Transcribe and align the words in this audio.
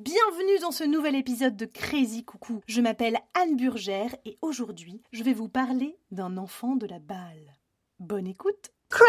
Bienvenue 0.00 0.60
dans 0.60 0.70
ce 0.70 0.84
nouvel 0.84 1.16
épisode 1.16 1.56
de 1.56 1.64
Crazy 1.66 2.24
Coucou. 2.24 2.60
Je 2.68 2.80
m'appelle 2.80 3.18
Anne 3.34 3.56
Burgère 3.56 4.14
et 4.24 4.38
aujourd'hui, 4.42 5.02
je 5.10 5.24
vais 5.24 5.32
vous 5.32 5.48
parler 5.48 5.98
d'un 6.12 6.36
enfant 6.36 6.76
de 6.76 6.86
la 6.86 7.00
balle. 7.00 7.56
Bonne 7.98 8.28
écoute. 8.28 8.70
Crazy 8.90 9.08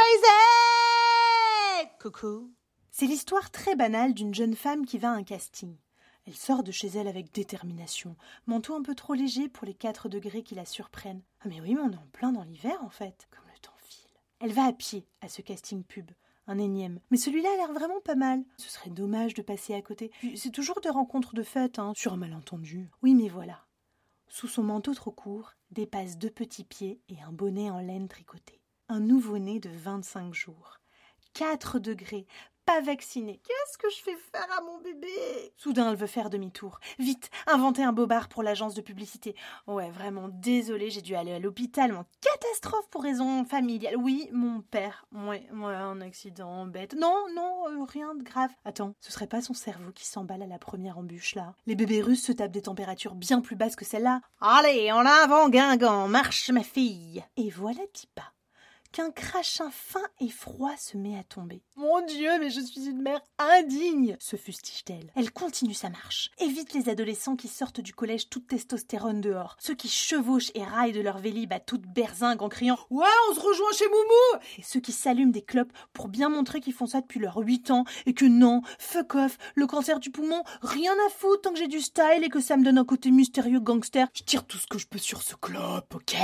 Coucou. 2.02 2.52
C'est 2.90 3.06
l'histoire 3.06 3.52
très 3.52 3.76
banale 3.76 4.16
d'une 4.16 4.34
jeune 4.34 4.56
femme 4.56 4.88
qui 4.88 4.98
va 4.98 5.12
à 5.12 5.14
un 5.16 5.22
casting. 5.22 5.78
Elle 6.26 6.36
sort 6.36 6.64
de 6.64 6.72
chez 6.72 6.88
elle 6.88 7.08
avec 7.08 7.32
détermination, 7.32 8.16
manteau 8.48 8.74
un 8.74 8.82
peu 8.82 8.96
trop 8.96 9.14
léger 9.14 9.48
pour 9.48 9.68
les 9.68 9.76
4 9.76 10.10
degrés 10.10 10.42
qui 10.42 10.56
la 10.56 10.66
surprennent. 10.66 11.22
Ah 11.42 11.50
mais 11.50 11.62
oui, 11.62 11.76
mais 11.76 11.82
on 11.82 11.92
est 11.92 11.98
en 11.98 12.08
plein 12.14 12.32
dans 12.32 12.42
l'hiver 12.42 12.80
en 12.82 12.90
fait, 12.90 13.28
comme 13.30 13.46
le 13.54 13.60
temps 13.60 13.78
file. 13.84 14.10
Elle 14.40 14.54
va 14.54 14.66
à 14.66 14.74
pied 14.74 15.06
à 15.22 15.30
ce 15.30 15.44
casting 15.44 15.84
pub 15.84 16.10
un 16.50 16.58
énième. 16.58 17.00
Mais 17.12 17.18
celui-là 17.18 17.50
a 17.54 17.58
l'air 17.58 17.74
vraiment 17.74 18.02
pas 18.02 18.16
mal. 18.16 18.44
Ce 18.58 18.70
serait 18.70 18.90
dommage 18.90 19.36
de 19.36 19.42
passer 19.42 19.74
à 19.76 19.82
côté. 19.82 20.12
C'est 20.36 20.52
toujours 20.52 20.82
des 20.82 20.90
rencontres 20.90 21.36
de 21.36 21.44
fête, 21.44 21.80
hein, 21.80 21.94
sur 21.96 22.14
un 22.14 22.18
malentendu. 22.18 22.90
Oui, 23.04 23.14
mais 23.14 23.30
voilà. 23.30 23.66
Sous 24.28 24.48
son 24.48 24.64
manteau 24.64 24.94
trop 24.94 25.12
court 25.12 25.54
dépassent 25.72 26.18
deux 26.18 26.30
petits 26.30 26.64
pieds 26.64 27.02
et 27.08 27.22
un 27.22 27.32
bonnet 27.32 27.70
en 27.70 27.80
laine 27.80 28.08
tricoté. 28.08 28.62
Un 28.88 29.00
nouveau-né 29.00 29.60
de 29.60 29.70
25 29.70 30.34
jours. 30.34 30.80
4 31.34 31.78
degrés, 31.80 32.26
Qu'est-ce 32.70 33.78
que 33.78 33.90
je 33.90 34.02
fais 34.04 34.16
faire 34.32 34.48
à 34.58 34.62
mon 34.62 34.78
bébé? 34.80 35.08
Soudain, 35.58 35.90
elle 35.90 35.98
veut 35.98 36.08
faire 36.08 36.30
demi-tour. 36.30 36.80
Vite, 37.00 37.30
inventer 37.48 37.84
un 37.84 37.92
bobard 37.92 38.30
pour 38.30 38.44
l'agence 38.44 38.76
de 38.76 38.82
publicité. 38.82 39.36
Ouais, 39.68 39.90
vraiment, 39.90 40.30
désolée, 40.32 40.90
j'ai 40.90 41.02
dû 41.02 41.16
aller 41.16 41.34
à 41.34 41.40
l'hôpital. 41.40 41.92
Mon 41.92 42.06
catastrophe 42.22 42.88
pour 42.90 43.04
raison 43.04 43.44
familiale. 43.44 43.98
Oui, 43.98 44.30
mon 44.32 44.62
père. 44.62 45.06
Ouais, 45.12 45.48
ouais, 45.54 45.74
un 45.74 46.00
accident 46.02 46.66
bête. 46.68 46.94
Non, 46.94 47.26
non, 47.36 47.68
euh, 47.70 47.86
rien 47.86 48.14
de 48.16 48.24
grave. 48.24 48.52
Attends, 48.66 48.94
ce 49.00 49.12
serait 49.12 49.28
pas 49.28 49.42
son 49.42 49.54
cerveau 49.54 49.92
qui 49.92 50.06
s'emballe 50.06 50.44
à 50.44 50.48
la 50.48 50.60
première 50.60 51.00
embûche 51.00 51.36
là? 51.36 51.56
Les 51.66 51.76
bébés 51.76 52.02
russes 52.02 52.24
se 52.24 52.32
tapent 52.32 52.52
des 52.52 52.62
températures 52.62 53.16
bien 53.16 53.42
plus 53.42 53.56
basses 53.56 53.76
que 53.76 53.86
celle-là. 53.86 54.22
Allez, 54.42 54.92
en 54.92 55.06
avant, 55.06 55.50
Guingamp, 55.50 56.08
marche 56.08 56.50
ma 56.52 56.64
fille. 56.64 57.24
Et 57.36 57.50
voilà 57.50 57.82
dix 57.94 58.06
pas 58.08 58.32
qu'un 58.92 59.12
crachin 59.12 59.70
fin 59.72 60.04
et 60.20 60.30
froid 60.30 60.76
se 60.78 60.98
met 60.98 61.18
à 61.18 61.24
tomber. 61.24 61.62
Mon 61.76 62.06
Dieu, 62.06 62.30
mais 62.40 62.50
je 62.50 62.62
suis 62.62 62.88
une 62.88 63.02
mère 63.02 63.22
indigne 63.38 64.18
se 64.20 64.36
fustige-t-elle. 64.36 65.12
Elle 65.16 65.32
continue 65.32 65.74
sa 65.74 65.90
marche, 65.90 66.32
évite 66.40 66.74
les 66.74 66.90
adolescents 66.90 67.36
qui 67.36 67.48
sortent 67.48 67.82
du 67.82 67.94
collège 67.94 68.30
toute 68.30 68.48
testostérone 68.48 69.22
dehors, 69.22 69.56
ceux 69.60 69.76
qui 69.76 69.90
chevauchent 69.90 70.52
et 70.56 70.64
raillent 70.64 70.92
de 70.92 71.02
leur 71.02 71.20
vélib 71.20 71.54
à 71.54 71.60
toute 71.60 71.86
berzingue 71.86 72.42
en 72.42 72.50
criant 72.50 72.78
Ouais, 72.90 73.06
on 73.30 73.36
se 73.36 73.40
rejoint 73.40 73.72
chez 73.74 73.88
Moumou 73.88 74.44
Et 74.58 74.64
ceux 74.64 74.80
qui 74.80 74.92
s'allument 74.92 75.32
des 75.32 75.42
clopes 75.42 75.74
pour 75.94 76.08
bien 76.08 76.30
montrer 76.30 76.60
qu'ils 76.60 76.74
font 76.74 76.88
ça 76.88 77.02
depuis 77.02 77.20
leurs 77.20 77.38
huit 77.38 77.72
ans 77.72 77.84
et 78.06 78.14
que 78.14 78.26
non, 78.26 78.62
fuck 78.80 79.16
off, 79.16 79.38
le 79.56 79.68
cancer 79.68 80.00
du 80.00 80.12
poumon, 80.12 80.44
rien 80.62 80.94
à 81.08 81.10
foutre 81.10 81.42
tant 81.42 81.54
que 81.54 81.60
j'ai 81.60 81.68
du 81.68 81.80
style 81.80 82.24
et 82.24 82.30
que 82.30 82.40
ça 82.40 82.58
me 82.58 82.64
donne 82.64 82.78
un 82.78 82.86
côté 82.86 83.12
mystérieux 83.12 83.60
gangster. 83.60 84.08
Je 84.14 84.24
tire 84.24 84.46
tout 84.46 84.58
ce 84.58 84.68
que 84.68 84.78
je 84.78 84.88
peux 84.88 84.98
sur 84.98 85.22
ce 85.22 85.36
clope, 85.36 85.94
ok? 85.96 86.16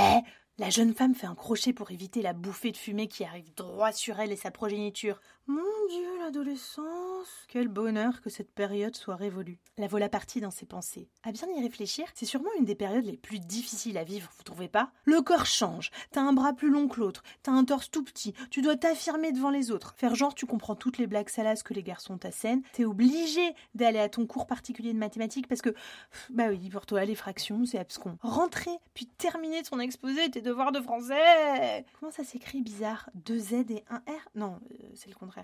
La 0.58 0.70
jeune 0.70 0.94
femme 0.94 1.14
fait 1.14 1.26
un 1.26 1.34
crochet 1.34 1.74
pour 1.74 1.90
éviter 1.90 2.22
la 2.22 2.32
bouffée 2.32 2.72
de 2.72 2.78
fumée 2.78 3.08
qui 3.08 3.24
arrive 3.24 3.52
droit 3.54 3.92
sur 3.92 4.18
elle 4.20 4.32
et 4.32 4.36
sa 4.36 4.50
progéniture. 4.50 5.20
Mon 5.48 5.62
Dieu, 5.88 6.18
l'adolescence 6.18 7.28
Quel 7.46 7.68
bonheur 7.68 8.20
que 8.20 8.30
cette 8.30 8.50
période 8.50 8.96
soit 8.96 9.14
révolue. 9.14 9.60
La 9.78 9.86
voilà 9.86 10.08
partie 10.08 10.40
dans 10.40 10.50
ses 10.50 10.66
pensées. 10.66 11.08
À 11.22 11.30
bien 11.30 11.46
y 11.56 11.62
réfléchir, 11.62 12.04
c'est 12.14 12.26
sûrement 12.26 12.50
une 12.58 12.64
des 12.64 12.74
périodes 12.74 13.04
les 13.04 13.16
plus 13.16 13.38
difficiles 13.38 13.96
à 13.96 14.02
vivre, 14.02 14.28
vous 14.36 14.42
trouvez 14.42 14.66
pas? 14.66 14.90
Le 15.04 15.22
corps 15.22 15.46
change, 15.46 15.92
t'as 16.10 16.22
un 16.22 16.32
bras 16.32 16.52
plus 16.52 16.68
long 16.68 16.88
que 16.88 16.98
l'autre, 16.98 17.22
t'as 17.44 17.52
un 17.52 17.64
torse 17.64 17.92
tout 17.92 18.02
petit, 18.02 18.34
tu 18.50 18.60
dois 18.60 18.74
t'affirmer 18.74 19.30
devant 19.30 19.50
les 19.50 19.70
autres. 19.70 19.94
Faire 19.96 20.16
genre 20.16 20.34
tu 20.34 20.46
comprends 20.46 20.74
toutes 20.74 20.98
les 20.98 21.06
blagues 21.06 21.28
salaces 21.28 21.62
que 21.62 21.74
les 21.74 21.84
garçons 21.84 22.18
t'assènent, 22.18 22.62
t'es 22.72 22.84
obligé 22.84 23.54
d'aller 23.76 24.00
à 24.00 24.08
ton 24.08 24.26
cours 24.26 24.48
particulier 24.48 24.92
de 24.94 24.98
mathématiques 24.98 25.46
parce 25.46 25.62
que, 25.62 25.74
bah 26.30 26.48
oui, 26.48 26.70
pour 26.70 26.86
toi, 26.86 27.04
les 27.04 27.14
fractions, 27.14 27.66
c'est 27.66 27.78
abscon. 27.78 28.18
Rentrer, 28.20 28.76
puis 28.94 29.06
terminer 29.06 29.62
ton 29.62 29.78
exposé, 29.78 30.28
tes 30.28 30.42
devoirs 30.42 30.72
de 30.72 30.80
français 30.80 31.84
Comment 32.00 32.10
ça 32.10 32.24
s'écrit 32.24 32.62
bizarre? 32.62 33.10
Deux 33.14 33.38
Z 33.38 33.52
et 33.70 33.84
un 33.90 33.98
R? 33.98 34.28
Non, 34.34 34.58
euh, 34.72 34.88
c'est 34.94 35.08
le 35.08 35.14
contraire. 35.14 35.35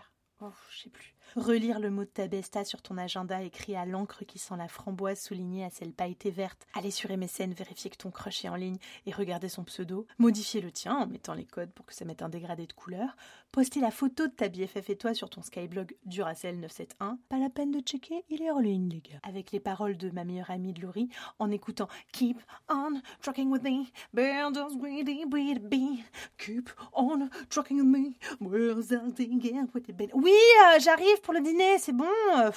Oh, 0.44 0.53
je 0.70 0.82
sais 0.82 0.91
plus. 0.91 1.14
Relire 1.37 1.81
le 1.81 1.91
mot 1.91 2.05
de 2.05 2.09
Tabesta 2.09 2.65
sur 2.65 2.83
ton 2.83 2.99
agenda 2.99 3.43
écrit 3.43 3.75
à 3.75 3.87
l'encre 3.87 4.25
qui 4.25 4.38
sent 4.38 4.55
la 4.59 4.69
framboise 4.69 5.21
soulignée 5.21 5.65
à 5.65 5.71
celle 5.71 5.93
pailletée 5.93 6.31
verte. 6.31 6.66
Aller 6.75 6.91
sur 6.91 7.10
MSN, 7.10 7.53
vérifier 7.53 7.91
que 7.91 7.97
ton 7.97 8.10
crush 8.10 8.44
est 8.44 8.49
en 8.49 8.55
ligne 8.55 8.77
et 9.06 9.12
regarder 9.12 9.49
son 9.49 9.65
pseudo. 9.65 10.06
Modifier 10.19 10.60
le 10.60 10.71
tien 10.71 10.94
en 10.94 11.06
mettant 11.06 11.34
les 11.34 11.47
codes 11.47 11.71
pour 11.72 11.87
que 11.87 11.94
ça 11.94 12.05
mette 12.05 12.22
un 12.22 12.28
dégradé 12.28 12.66
de 12.66 12.72
couleur. 12.72 13.16
Poster 13.50 13.81
la 13.81 13.91
photo 13.91 14.27
de 14.27 14.33
ta 14.33 14.49
BFF 14.49 14.91
et 14.91 14.97
toi 14.97 15.15
sur 15.15 15.31
ton 15.31 15.43
Skyblog 15.43 15.94
Duracell 16.05 16.56
971. 16.60 17.19
Pas 17.28 17.39
la 17.39 17.50
peine 17.50 17.71
de 17.71 17.81
checker, 17.81 18.25
il 18.28 18.43
est 18.43 18.50
en 18.50 18.59
ligne, 18.59 18.89
les 18.91 19.00
gars. 19.00 19.21
Avec 19.22 19.53
les 19.53 19.60
paroles 19.60 19.97
de 19.97 20.10
ma 20.10 20.25
meilleure 20.25 20.50
amie 20.50 20.72
de 20.72 20.81
Laurie 20.81 21.09
en 21.39 21.50
écoutant 21.50 21.89
Keep 22.12 22.41
on 22.69 23.00
trucking 23.21 23.50
with 23.50 23.62
me, 23.62 23.87
Keep 26.39 26.71
on 26.94 27.28
trucking 27.49 27.81
with 27.81 27.87
me, 27.87 28.15
Oui, 30.15 30.33
euh, 30.33 30.78
j'arrive 30.81 31.12
pour 31.21 31.34
le 31.34 31.41
dîner, 31.41 31.78
c'est 31.78 31.93
bon. 31.93 32.09
Euh, 32.39 32.50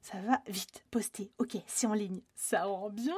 ça 0.00 0.20
va 0.20 0.40
vite, 0.46 0.84
poster. 0.90 1.32
Ok, 1.38 1.56
c'est 1.66 1.86
en 1.86 1.94
ligne. 1.94 2.20
Ça 2.34 2.64
rend 2.64 2.90
bien. 2.90 3.16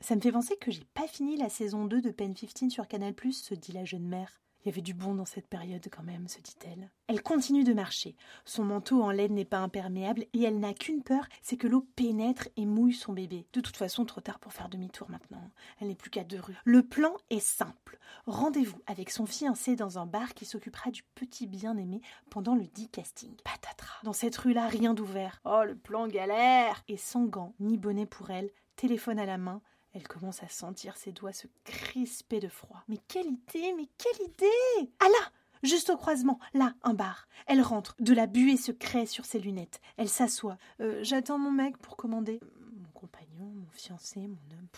Ça 0.00 0.14
me 0.16 0.20
fait 0.20 0.32
penser 0.32 0.56
que 0.56 0.70
j'ai 0.70 0.84
pas 0.92 1.06
fini 1.06 1.36
la 1.36 1.48
saison 1.48 1.86
2 1.86 2.02
de 2.02 2.10
Pen 2.10 2.34
15 2.34 2.70
sur 2.70 2.86
Canal+, 2.86 3.14
se 3.32 3.54
dit 3.54 3.72
la 3.72 3.84
jeune 3.84 4.06
mère. 4.06 4.40
Il 4.64 4.68
y 4.68 4.72
avait 4.72 4.80
du 4.80 4.94
bon 4.94 5.14
dans 5.14 5.26
cette 5.26 5.46
période 5.46 5.86
quand 5.90 6.02
même, 6.02 6.26
se 6.26 6.40
dit-elle. 6.40 6.90
Elle 7.06 7.22
continue 7.22 7.64
de 7.64 7.74
marcher. 7.74 8.16
Son 8.46 8.64
manteau 8.64 9.02
en 9.02 9.10
laine 9.10 9.34
n'est 9.34 9.44
pas 9.44 9.58
imperméable 9.58 10.24
et 10.32 10.42
elle 10.42 10.58
n'a 10.58 10.72
qu'une 10.72 11.02
peur, 11.02 11.26
c'est 11.42 11.58
que 11.58 11.66
l'eau 11.66 11.86
pénètre 11.96 12.48
et 12.56 12.64
mouille 12.64 12.94
son 12.94 13.12
bébé. 13.12 13.46
De 13.52 13.60
toute 13.60 13.76
façon, 13.76 14.06
trop 14.06 14.22
tard 14.22 14.38
pour 14.38 14.54
faire 14.54 14.70
demi-tour 14.70 15.10
maintenant. 15.10 15.50
Elle 15.80 15.88
n'est 15.88 15.94
plus 15.94 16.08
qu'à 16.08 16.24
deux 16.24 16.40
rues. 16.40 16.56
Le 16.64 16.82
plan 16.82 17.14
est 17.28 17.40
simple. 17.40 17.98
Rendez-vous 18.26 18.80
avec 18.86 19.10
son 19.10 19.26
fiancé 19.26 19.76
dans 19.76 19.98
un 19.98 20.06
bar 20.06 20.32
qui 20.32 20.46
s'occupera 20.46 20.90
du 20.90 21.02
petit 21.14 21.46
bien-aimé 21.46 22.00
pendant 22.30 22.54
le 22.54 22.66
dit 22.66 22.88
casting. 22.88 23.34
Patatras. 23.44 24.00
Dans 24.02 24.14
cette 24.14 24.36
rue-là, 24.36 24.68
rien 24.68 24.94
d'ouvert. 24.94 25.42
Oh, 25.44 25.62
le 25.66 25.76
plan 25.76 26.08
galère 26.08 26.82
Et 26.88 26.96
sans 26.96 27.26
gants 27.26 27.54
ni 27.60 27.76
bonnet 27.76 28.06
pour 28.06 28.30
elle, 28.30 28.50
téléphone 28.76 29.18
à 29.18 29.26
la 29.26 29.36
main, 29.36 29.60
elle 29.94 30.08
commence 30.08 30.42
à 30.42 30.48
sentir 30.48 30.96
ses 30.96 31.12
doigts 31.12 31.32
se 31.32 31.46
crisper 31.62 32.40
de 32.40 32.48
froid. 32.48 32.82
Mais 32.88 32.98
quelle 33.08 33.26
idée, 33.26 33.72
mais 33.76 33.88
quelle 33.96 34.26
idée 34.26 34.90
Ah 34.98 35.06
là 35.08 35.30
Juste 35.62 35.88
au 35.88 35.96
croisement, 35.96 36.38
là, 36.52 36.74
un 36.82 36.92
bar. 36.92 37.26
Elle 37.46 37.62
rentre, 37.62 37.94
de 37.98 38.12
la 38.12 38.26
buée 38.26 38.58
se 38.58 38.72
crée 38.72 39.06
sur 39.06 39.24
ses 39.24 39.38
lunettes. 39.38 39.80
Elle 39.96 40.10
s'assoit. 40.10 40.58
Euh, 40.80 41.02
j'attends 41.02 41.38
mon 41.38 41.52
mec 41.52 41.78
pour 41.78 41.96
commander. 41.96 42.40
Mon 42.76 42.90
compagnon, 42.92 43.46
mon 43.46 43.70
fiancé, 43.72 44.20
mon 44.20 44.56
homme. 44.58 44.68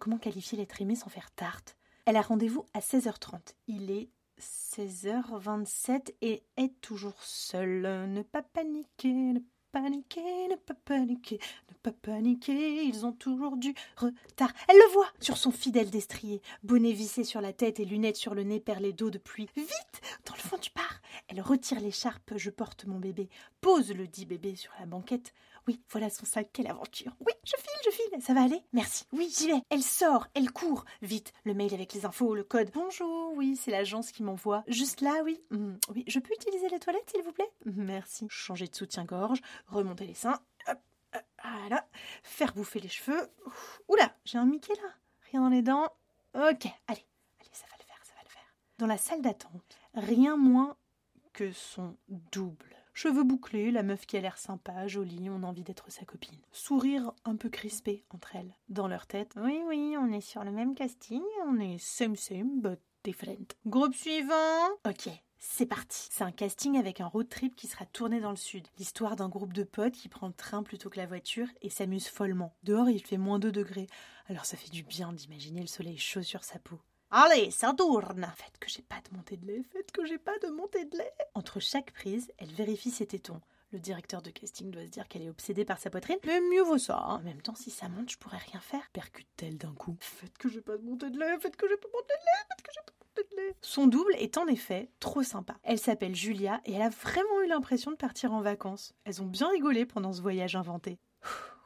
comment 0.00 0.18
qualifier 0.18 0.58
l'être 0.58 0.80
aimé 0.80 0.96
sans 0.96 1.10
faire 1.10 1.30
tarte? 1.30 1.76
Elle 2.06 2.16
a 2.16 2.22
rendez-vous 2.22 2.64
à 2.74 2.80
16h30. 2.80 3.54
Il 3.68 3.90
est 3.90 4.08
16h27 4.40 6.14
et 6.22 6.42
est 6.56 6.80
toujours 6.80 7.22
seule. 7.22 8.08
Ne 8.08 8.22
pas 8.22 8.42
paniquer, 8.42 9.34
paniquer, 9.80 10.48
ne 10.48 10.56
pas 10.56 10.72
paniquer, 10.72 11.38
ne 11.70 11.74
pas 11.82 11.92
paniquer, 11.92 12.84
ils 12.84 13.04
ont 13.04 13.12
toujours 13.12 13.58
du 13.58 13.74
retard. 13.98 14.50
Elle 14.68 14.76
le 14.78 14.92
voit 14.94 15.08
sur 15.20 15.36
son 15.36 15.50
fidèle 15.50 15.90
destrier, 15.90 16.40
bonnet 16.62 16.92
vissé 16.92 17.24
sur 17.24 17.42
la 17.42 17.52
tête 17.52 17.78
et 17.78 17.84
lunettes 17.84 18.16
sur 18.16 18.34
le 18.34 18.42
nez 18.42 18.58
perlées 18.58 18.94
d'eau 18.94 19.10
de 19.10 19.18
pluie. 19.18 19.50
Vite 19.54 20.00
Dans 20.24 20.32
le 20.32 20.40
fond 20.40 20.56
du 20.56 20.70
bar 20.74 21.02
Elle 21.28 21.42
retire 21.42 21.80
l'écharpe, 21.80 22.32
je 22.36 22.48
porte 22.48 22.86
mon 22.86 22.98
bébé, 22.98 23.28
pose 23.60 23.92
le 23.92 24.06
dit 24.06 24.24
bébé 24.24 24.56
sur 24.56 24.72
la 24.80 24.86
banquette. 24.86 25.34
Oui, 25.68 25.78
voilà 25.90 26.08
son 26.08 26.24
sac, 26.24 26.48
quelle 26.52 26.68
aventure. 26.68 27.12
Oui, 27.20 27.32
je 27.44 27.56
file, 27.56 27.80
je 27.84 27.90
file, 27.90 27.95
ça 28.20 28.34
va 28.34 28.42
aller? 28.42 28.62
Merci. 28.72 29.04
Oui, 29.12 29.32
j'y 29.36 29.48
vais. 29.48 29.60
Elle 29.70 29.82
sort, 29.82 30.28
elle 30.34 30.50
court. 30.50 30.84
Vite, 31.02 31.32
le 31.44 31.54
mail 31.54 31.72
avec 31.74 31.92
les 31.92 32.04
infos, 32.06 32.34
le 32.34 32.44
code. 32.44 32.70
Bonjour, 32.72 33.32
oui, 33.36 33.56
c'est 33.56 33.70
l'agence 33.70 34.12
qui 34.12 34.22
m'envoie. 34.22 34.64
Juste 34.68 35.00
là, 35.00 35.22
oui. 35.24 35.40
Hmm, 35.50 35.74
oui, 35.94 36.04
je 36.06 36.18
peux 36.18 36.32
utiliser 36.34 36.68
les 36.68 36.78
toilettes, 36.78 37.10
s'il 37.10 37.22
vous 37.22 37.32
plaît? 37.32 37.50
Merci. 37.64 38.26
Changer 38.28 38.66
de 38.66 38.74
soutien-gorge, 38.74 39.40
remonter 39.66 40.06
les 40.06 40.14
seins. 40.14 40.40
Hop, 40.68 40.78
voilà. 41.42 41.88
Faire 42.22 42.54
bouffer 42.54 42.80
les 42.80 42.88
cheveux. 42.88 43.28
Oula, 43.88 44.14
j'ai 44.24 44.38
un 44.38 44.46
Mickey 44.46 44.74
là. 44.74 44.88
Rien 45.30 45.40
dans 45.40 45.48
les 45.48 45.62
dents. 45.62 45.90
Ok, 46.34 46.66
allez, 46.86 47.06
allez, 47.40 47.50
ça 47.52 47.66
va 47.70 47.76
le 47.78 47.84
faire, 47.84 48.00
ça 48.04 48.14
va 48.14 48.22
le 48.22 48.28
faire. 48.28 48.54
Dans 48.78 48.86
la 48.86 48.98
salle 48.98 49.22
d'attente, 49.22 49.78
rien 49.94 50.36
moins 50.36 50.76
que 51.32 51.52
son 51.52 51.96
double. 52.08 52.75
Cheveux 52.96 53.24
bouclés, 53.24 53.72
la 53.72 53.82
meuf 53.82 54.06
qui 54.06 54.16
a 54.16 54.22
l'air 54.22 54.38
sympa, 54.38 54.86
jolie, 54.86 55.28
on 55.28 55.42
a 55.42 55.46
envie 55.46 55.64
d'être 55.64 55.92
sa 55.92 56.06
copine. 56.06 56.40
Sourire 56.50 57.12
un 57.26 57.36
peu 57.36 57.50
crispé 57.50 58.06
entre 58.08 58.36
elles. 58.36 58.56
Dans 58.70 58.88
leur 58.88 59.06
tête, 59.06 59.34
oui, 59.36 59.60
oui, 59.66 59.96
on 60.00 60.10
est 60.12 60.22
sur 60.22 60.42
le 60.44 60.50
même 60.50 60.74
casting, 60.74 61.20
on 61.46 61.60
est 61.60 61.76
same 61.76 62.16
same, 62.16 62.62
but 62.62 62.80
different. 63.04 63.54
Groupe 63.66 63.94
suivant 63.94 64.70
Ok, 64.88 65.10
c'est 65.38 65.66
parti. 65.66 66.08
C'est 66.10 66.24
un 66.24 66.32
casting 66.32 66.78
avec 66.78 67.02
un 67.02 67.06
road 67.06 67.28
trip 67.28 67.54
qui 67.54 67.66
sera 67.66 67.84
tourné 67.84 68.18
dans 68.18 68.30
le 68.30 68.36
sud. 68.36 68.66
L'histoire 68.78 69.14
d'un 69.14 69.28
groupe 69.28 69.52
de 69.52 69.64
potes 69.64 69.92
qui 69.92 70.08
prend 70.08 70.28
le 70.28 70.32
train 70.32 70.62
plutôt 70.62 70.88
que 70.88 70.98
la 70.98 71.04
voiture 71.04 71.48
et 71.60 71.68
s'amuse 71.68 72.08
follement. 72.08 72.56
Dehors, 72.62 72.88
il 72.88 73.04
fait 73.04 73.18
moins 73.18 73.38
2 73.38 73.52
degrés. 73.52 73.88
Alors 74.30 74.46
ça 74.46 74.56
fait 74.56 74.70
du 74.70 74.82
bien 74.82 75.12
d'imaginer 75.12 75.60
le 75.60 75.66
soleil 75.66 75.98
chaud 75.98 76.22
sur 76.22 76.44
sa 76.44 76.58
peau. 76.58 76.80
Allez, 77.18 77.50
ça 77.50 77.72
tourne 77.72 78.30
Faites 78.36 78.58
que 78.60 78.68
j'ai 78.68 78.82
pas 78.82 78.96
de 78.96 79.16
montée 79.16 79.38
de 79.38 79.46
lait, 79.46 79.62
faites 79.72 79.90
que 79.90 80.04
j'ai 80.04 80.18
pas 80.18 80.38
de 80.40 80.48
montée 80.48 80.84
de 80.84 80.98
lait 80.98 81.14
Entre 81.32 81.60
chaque 81.60 81.90
prise, 81.92 82.30
elle 82.36 82.52
vérifie 82.52 82.90
ses 82.90 83.06
tétons. 83.06 83.40
Le 83.72 83.78
directeur 83.78 84.20
de 84.20 84.28
casting 84.28 84.70
doit 84.70 84.84
se 84.84 84.90
dire 84.90 85.08
qu'elle 85.08 85.22
est 85.22 85.30
obsédée 85.30 85.64
par 85.64 85.78
sa 85.78 85.88
poitrine, 85.88 86.18
mais 86.26 86.42
mieux 86.42 86.60
vaut 86.60 86.76
ça. 86.76 86.98
hein. 86.98 87.14
En 87.16 87.22
même 87.22 87.40
temps, 87.40 87.54
si 87.54 87.70
ça 87.70 87.88
monte, 87.88 88.10
je 88.10 88.18
pourrais 88.18 88.36
rien 88.36 88.60
faire. 88.60 88.82
Percute-t-elle 88.92 89.56
d'un 89.56 89.72
coup. 89.72 89.96
Faites 89.98 90.36
que 90.36 90.50
j'ai 90.50 90.60
pas 90.60 90.76
de 90.76 90.82
montée 90.82 91.08
de 91.08 91.18
lait, 91.18 91.38
faites 91.40 91.56
que 91.56 91.66
j'ai 91.66 91.78
pas 91.78 91.88
de 91.88 91.92
montée 91.94 92.12
de 92.12 92.26
lait, 92.26 92.46
faites 92.50 92.62
que 92.66 92.72
j'ai 92.74 92.80
pas 92.84 92.92
de 92.92 93.22
montée 93.22 93.34
de 93.34 93.36
lait. 93.40 93.56
Son 93.62 93.86
double 93.86 94.14
est 94.16 94.36
en 94.36 94.46
effet 94.46 94.90
trop 95.00 95.22
sympa. 95.22 95.56
Elle 95.62 95.78
s'appelle 95.78 96.14
Julia 96.14 96.60
et 96.66 96.74
elle 96.74 96.82
a 96.82 96.90
vraiment 96.90 97.40
eu 97.42 97.48
l'impression 97.48 97.92
de 97.92 97.96
partir 97.96 98.34
en 98.34 98.42
vacances. 98.42 98.92
Elles 99.04 99.22
ont 99.22 99.26
bien 99.26 99.48
rigolé 99.48 99.86
pendant 99.86 100.12
ce 100.12 100.20
voyage 100.20 100.54
inventé. 100.54 100.98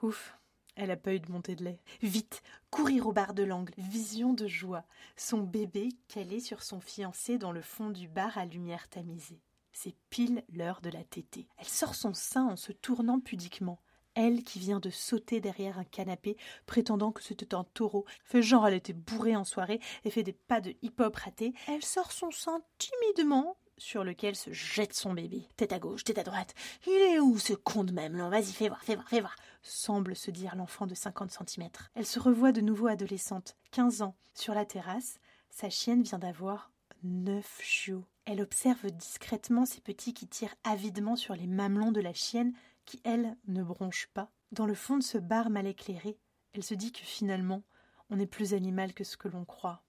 Ouf, 0.02 0.38
elle 0.80 0.90
a 0.90 0.96
pas 0.96 1.14
eu 1.14 1.20
de 1.20 1.30
montée 1.30 1.56
de 1.56 1.64
lait. 1.64 1.80
Vite, 2.02 2.42
courir 2.70 3.06
au 3.06 3.12
bar 3.12 3.34
de 3.34 3.42
l'angle, 3.42 3.74
vision 3.76 4.32
de 4.32 4.46
joie. 4.46 4.84
Son 5.16 5.38
bébé 5.38 5.90
calé 6.08 6.40
sur 6.40 6.62
son 6.62 6.80
fiancé 6.80 7.38
dans 7.38 7.52
le 7.52 7.60
fond 7.60 7.90
du 7.90 8.08
bar 8.08 8.38
à 8.38 8.46
lumière 8.46 8.88
tamisée. 8.88 9.40
C'est 9.72 9.94
pile 10.08 10.42
l'heure 10.52 10.80
de 10.80 10.90
la 10.90 11.04
tétée. 11.04 11.48
Elle 11.58 11.68
sort 11.68 11.94
son 11.94 12.14
sein 12.14 12.46
en 12.46 12.56
se 12.56 12.72
tournant 12.72 13.20
pudiquement. 13.20 13.80
Elle 14.14 14.42
qui 14.42 14.58
vient 14.58 14.80
de 14.80 14.90
sauter 14.90 15.40
derrière 15.40 15.78
un 15.78 15.84
canapé, 15.84 16.36
prétendant 16.66 17.12
que 17.12 17.22
c'était 17.22 17.54
un 17.54 17.64
taureau, 17.74 18.06
fait 18.24 18.42
genre 18.42 18.66
elle 18.66 18.74
était 18.74 18.92
bourrée 18.92 19.36
en 19.36 19.44
soirée 19.44 19.80
et 20.04 20.10
fait 20.10 20.24
des 20.24 20.32
pas 20.32 20.60
de 20.60 20.74
hip-hop 20.82 21.14
ratés, 21.14 21.54
elle 21.68 21.84
sort 21.84 22.10
son 22.10 22.32
sein 22.32 22.60
timidement 22.78 23.56
sur 23.80 24.04
lequel 24.04 24.36
se 24.36 24.52
jette 24.52 24.92
son 24.92 25.14
bébé. 25.14 25.48
Tête 25.56 25.72
à 25.72 25.78
gauche, 25.78 26.04
tête 26.04 26.18
à 26.18 26.22
droite. 26.22 26.54
Il 26.86 26.92
est 26.92 27.18
où 27.18 27.38
ce 27.38 27.54
con 27.54 27.84
de 27.84 27.92
même, 27.92 28.16
Vas-y, 28.28 28.52
fais 28.52 28.68
voir, 28.68 28.84
fais 28.84 28.94
voir, 28.94 29.08
fais 29.08 29.20
voir. 29.20 29.36
Semble 29.62 30.14
se 30.14 30.30
dire 30.30 30.54
l'enfant 30.54 30.86
de 30.86 30.94
50 30.94 31.30
cm. 31.30 31.68
Elle 31.94 32.06
se 32.06 32.20
revoit 32.20 32.52
de 32.52 32.60
nouveau 32.60 32.86
adolescente, 32.88 33.56
15 33.72 34.02
ans, 34.02 34.14
sur 34.34 34.54
la 34.54 34.64
terrasse. 34.64 35.18
Sa 35.50 35.70
chienne 35.70 36.02
vient 36.02 36.18
d'avoir 36.18 36.70
neuf 37.02 37.60
chiots. 37.62 38.04
Elle 38.26 38.42
observe 38.42 38.90
discrètement 38.90 39.64
ces 39.64 39.80
petits 39.80 40.14
qui 40.14 40.28
tirent 40.28 40.54
avidement 40.64 41.16
sur 41.16 41.34
les 41.34 41.46
mamelons 41.46 41.92
de 41.92 42.00
la 42.00 42.12
chienne, 42.12 42.52
qui, 42.84 43.00
elle, 43.04 43.36
ne 43.48 43.62
bronche 43.62 44.08
pas. 44.12 44.30
Dans 44.52 44.66
le 44.66 44.74
fond 44.74 44.96
de 44.96 45.02
ce 45.02 45.18
bar 45.18 45.50
mal 45.50 45.66
éclairé, 45.66 46.18
elle 46.52 46.62
se 46.62 46.74
dit 46.74 46.92
que 46.92 47.00
finalement, 47.00 47.62
on 48.10 48.18
est 48.18 48.26
plus 48.26 48.54
animal 48.54 48.92
que 48.92 49.04
ce 49.04 49.16
que 49.16 49.28
l'on 49.28 49.44
croit. 49.44 49.82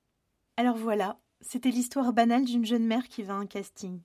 Alors 0.57 0.77
voilà, 0.77 1.19
c'était 1.41 1.71
l'histoire 1.71 2.13
banale 2.13 2.45
d'une 2.45 2.65
jeune 2.65 2.85
mère 2.85 3.07
qui 3.07 3.23
va 3.23 3.33
à 3.33 3.37
un 3.37 3.45
casting. 3.45 3.99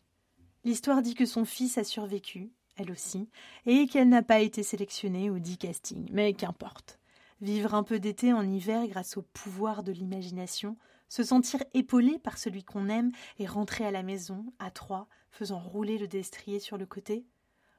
L'histoire 0.64 1.02
dit 1.02 1.14
que 1.14 1.26
son 1.26 1.44
fils 1.44 1.78
a 1.78 1.84
survécu, 1.84 2.50
elle 2.76 2.90
aussi, 2.90 3.28
et 3.66 3.86
qu'elle 3.86 4.08
n'a 4.08 4.22
pas 4.22 4.40
été 4.40 4.62
sélectionnée 4.62 5.30
au 5.30 5.38
dit 5.38 5.58
casting, 5.58 6.08
mais 6.12 6.32
qu'importe. 6.32 6.98
Vivre 7.40 7.74
un 7.74 7.82
peu 7.82 7.98
d'été 7.98 8.32
en 8.32 8.50
hiver 8.50 8.86
grâce 8.88 9.16
au 9.16 9.22
pouvoir 9.22 9.82
de 9.82 9.92
l'imagination, 9.92 10.76
se 11.08 11.22
sentir 11.22 11.62
épaulé 11.74 12.18
par 12.18 12.38
celui 12.38 12.64
qu'on 12.64 12.88
aime 12.88 13.12
et 13.38 13.46
rentrer 13.46 13.84
à 13.84 13.90
la 13.90 14.02
maison, 14.02 14.44
à 14.58 14.70
trois, 14.70 15.08
faisant 15.30 15.60
rouler 15.60 15.98
le 15.98 16.08
destrier 16.08 16.58
sur 16.58 16.78
le 16.78 16.86
côté, 16.86 17.24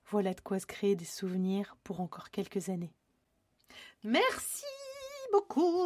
voilà 0.09 0.33
de 0.33 0.41
quoi 0.41 0.59
se 0.59 0.65
créer 0.65 0.95
des 0.95 1.05
souvenirs 1.05 1.75
pour 1.83 1.99
encore 1.99 2.29
quelques 2.29 2.69
années. 2.69 2.93
Merci 4.03 4.63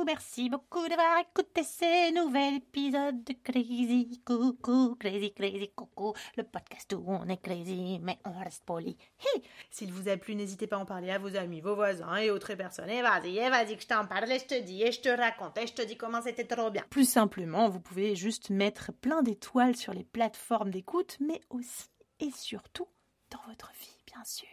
merci 0.06 0.50
beaucoup 0.50 0.88
d'avoir 0.88 1.20
écouté 1.20 1.64
ce 1.64 2.14
nouvel 2.14 2.56
épisode 2.56 3.24
de 3.24 3.34
Crazy 3.44 4.22
Coucou, 4.26 4.96
Crazy 5.00 5.34
Crazy 5.34 5.72
Coucou, 5.76 6.14
le 6.38 6.44
podcast 6.44 6.94
où 6.94 7.04
on 7.08 7.28
est 7.28 7.42
crazy 7.42 8.00
mais 8.02 8.20
on 8.26 8.38
reste 8.38 8.64
poli. 8.66 8.98
Hi 9.20 9.42
S'il 9.70 9.92
vous 9.92 10.10
a 10.10 10.18
plu, 10.18 10.36
n'hésitez 10.36 10.68
pas 10.68 10.78
à 10.78 10.80
en 10.80 10.86
parler 10.86 11.12
à 11.12 11.20
vos 11.20 11.36
amis, 11.36 11.62
vos 11.62 11.76
voisins 11.76 12.18
et 12.18 12.32
autres 12.32 12.56
personnes. 12.56 12.90
Et 12.90 13.02
vas-y, 13.02 13.38
Et 13.38 13.50
vas-y 13.50 13.76
que 13.76 13.84
je 13.84 13.88
t'en 13.88 14.06
parle, 14.06 14.32
et 14.32 14.40
je 14.40 14.46
te 14.46 14.60
dis, 14.62 14.84
et 14.84 14.92
je 14.92 15.02
te 15.02 15.10
raconte, 15.10 15.58
et 15.58 15.68
je 15.68 15.74
te 15.74 15.82
dis 15.82 15.98
comment 15.98 16.22
c'était 16.22 16.46
trop 16.46 16.70
bien. 16.70 16.84
Plus 16.90 17.10
simplement, 17.10 17.70
vous 17.70 17.80
pouvez 17.80 18.16
juste 18.16 18.50
mettre 18.50 18.92
plein 18.92 19.22
d'étoiles 19.22 19.76
sur 19.76 19.94
les 19.94 20.04
plateformes 20.04 20.72
d'écoute, 20.72 21.18
mais 21.20 21.42
aussi 21.50 21.88
et 22.20 22.32
surtout 22.32 22.88
dans 23.30 23.42
votre 23.48 23.72
vie, 23.80 24.04
bien 24.06 24.24
sûr. 24.24 24.48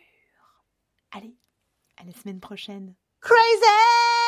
Allez, 1.12 1.36
à 1.96 2.04
la 2.04 2.12
semaine 2.12 2.40
prochaine. 2.40 2.94
Crazy 3.20 4.27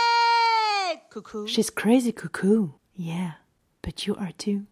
She's 1.47 1.71
crazy 1.71 2.13
cuckoo. 2.13 2.71
Yeah, 2.95 3.33
but 3.83 4.07
you 4.07 4.15
are 4.17 4.33
too. 4.37 4.67